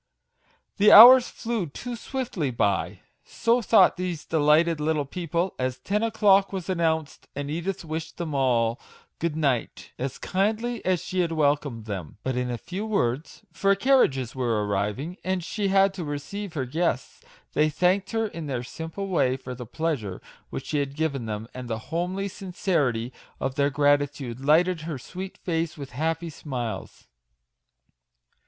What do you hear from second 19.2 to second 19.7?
for the